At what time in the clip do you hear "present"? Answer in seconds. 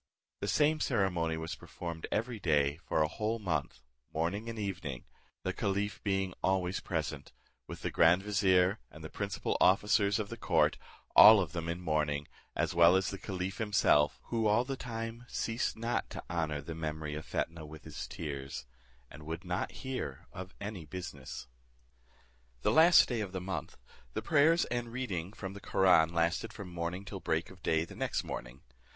6.79-7.33